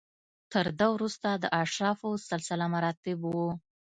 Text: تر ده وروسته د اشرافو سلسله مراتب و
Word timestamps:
تر 0.51 0.65
ده 0.79 0.87
وروسته 0.95 1.29
د 1.33 1.45
اشرافو 1.63 2.09
سلسله 2.29 2.65
مراتب 2.73 3.19
و 3.23 3.35